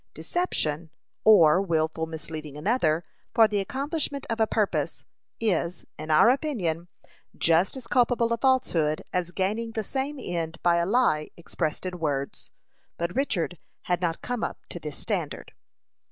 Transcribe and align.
Deception, 0.15 0.89
or 1.23 1.61
wilfully 1.61 2.09
misleading 2.09 2.57
another, 2.57 3.05
for 3.35 3.47
the 3.47 3.59
accomplishment 3.59 4.25
of 4.31 4.39
a 4.39 4.47
purpose, 4.47 5.05
is, 5.39 5.85
in 5.99 6.09
our 6.09 6.31
opinion, 6.31 6.87
just 7.37 7.77
as 7.77 7.85
culpable 7.85 8.33
a 8.33 8.37
falsehood 8.39 9.03
as 9.13 9.29
gaining 9.29 9.73
the 9.73 9.83
same 9.83 10.17
end 10.19 10.57
by 10.63 10.77
a 10.77 10.87
lie 10.87 11.29
expressed 11.37 11.85
in 11.85 11.99
words. 11.99 12.49
But 12.97 13.15
Richard 13.15 13.59
had 13.83 14.01
not 14.01 14.23
come 14.23 14.43
up 14.43 14.65
to 14.69 14.79
this 14.79 14.97
standard. 14.97 15.51